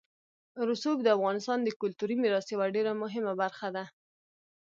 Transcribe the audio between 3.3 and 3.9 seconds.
برخه ده.